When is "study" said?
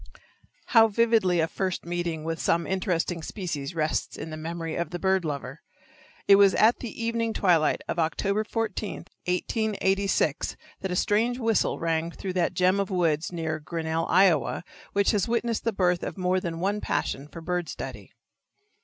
17.69-18.11